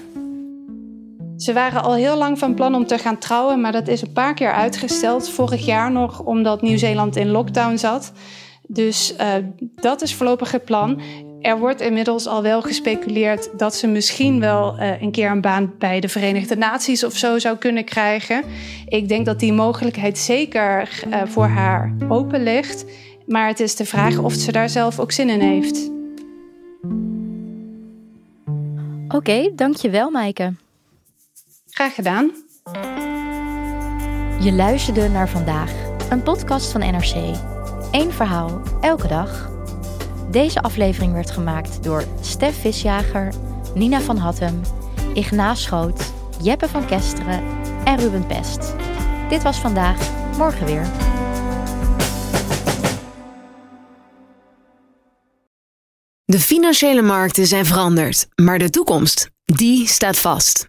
Ze 1.38 1.52
waren 1.52 1.82
al 1.82 1.94
heel 1.94 2.16
lang 2.16 2.38
van 2.38 2.54
plan 2.54 2.74
om 2.74 2.86
te 2.86 2.98
gaan 2.98 3.18
trouwen, 3.18 3.60
maar 3.60 3.72
dat 3.72 3.88
is 3.88 4.02
een 4.02 4.12
paar 4.12 4.34
keer 4.34 4.52
uitgesteld. 4.52 5.30
Vorig 5.30 5.64
jaar 5.64 5.92
nog, 5.92 6.20
omdat 6.20 6.62
Nieuw-Zeeland 6.62 7.16
in 7.16 7.30
lockdown 7.30 7.76
zat. 7.76 8.12
Dus 8.66 9.14
uh, 9.20 9.34
dat 9.74 10.02
is 10.02 10.14
voorlopig 10.14 10.52
het 10.52 10.64
plan. 10.64 11.00
Er 11.40 11.58
wordt 11.58 11.80
inmiddels 11.80 12.26
al 12.26 12.42
wel 12.42 12.62
gespeculeerd 12.62 13.58
dat 13.58 13.74
ze 13.74 13.86
misschien 13.86 14.40
wel 14.40 14.78
uh, 14.78 15.02
een 15.02 15.10
keer 15.10 15.30
een 15.30 15.40
baan 15.40 15.72
bij 15.78 16.00
de 16.00 16.08
Verenigde 16.08 16.56
Naties 16.56 17.04
of 17.04 17.16
zo 17.16 17.38
zou 17.38 17.56
kunnen 17.56 17.84
krijgen. 17.84 18.44
Ik 18.88 19.08
denk 19.08 19.26
dat 19.26 19.40
die 19.40 19.52
mogelijkheid 19.52 20.18
zeker 20.18 20.88
uh, 21.08 21.22
voor 21.24 21.46
haar 21.46 21.94
open 22.08 22.42
ligt. 22.42 22.84
Maar 23.26 23.48
het 23.48 23.60
is 23.60 23.76
de 23.76 23.84
vraag 23.84 24.18
of 24.18 24.32
ze 24.32 24.52
daar 24.52 24.68
zelf 24.68 25.00
ook 25.00 25.12
zin 25.12 25.28
in 25.28 25.40
heeft. 25.40 25.90
Oké, 29.08 29.52
dankjewel 29.54 30.10
Maaike. 30.10 30.52
Graag 31.78 31.94
gedaan. 31.94 32.32
Je 34.40 34.52
luisterde 34.52 35.08
naar 35.08 35.28
vandaag, 35.28 35.72
een 36.10 36.22
podcast 36.22 36.72
van 36.72 36.80
NRC. 36.80 37.14
Eén 37.90 38.12
verhaal, 38.12 38.60
elke 38.80 39.08
dag. 39.08 39.50
Deze 40.30 40.62
aflevering 40.62 41.12
werd 41.12 41.30
gemaakt 41.30 41.82
door 41.82 42.04
Stef 42.20 42.60
Visjager, 42.60 43.32
Nina 43.74 44.00
van 44.00 44.16
Hattem, 44.16 44.60
Ignaas 45.14 45.62
Schoot, 45.62 46.12
Jeppe 46.42 46.68
van 46.68 46.86
Kesteren 46.86 47.42
en 47.84 47.98
Ruben 47.98 48.26
Pest. 48.26 48.74
Dit 49.28 49.42
was 49.42 49.58
vandaag, 49.58 50.10
morgen 50.36 50.66
weer. 50.66 50.86
De 56.24 56.40
financiële 56.40 57.02
markten 57.02 57.46
zijn 57.46 57.66
veranderd, 57.66 58.28
maar 58.34 58.58
de 58.58 58.70
toekomst, 58.70 59.30
die 59.44 59.86
staat 59.86 60.18
vast. 60.18 60.68